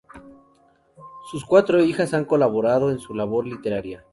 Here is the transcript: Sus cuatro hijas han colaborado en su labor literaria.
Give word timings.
Sus 1.29 1.45
cuatro 1.45 1.79
hijas 1.83 2.15
han 2.15 2.25
colaborado 2.25 2.89
en 2.89 2.97
su 2.97 3.13
labor 3.13 3.45
literaria. 3.45 4.03